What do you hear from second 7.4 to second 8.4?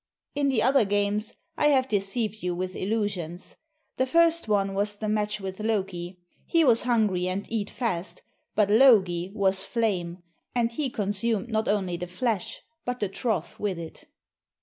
eat fast,